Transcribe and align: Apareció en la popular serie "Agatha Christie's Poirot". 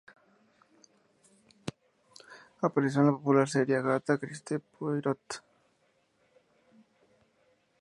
Apareció 2.59 3.01
en 3.01 3.05
la 3.05 3.11
popular 3.13 3.47
serie 3.47 3.75
"Agatha 3.75 4.17
Christie's 4.17 4.63
Poirot". 4.79 5.43